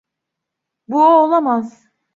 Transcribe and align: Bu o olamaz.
Bu 0.87 1.03
o 1.05 1.13
olamaz. 1.27 1.83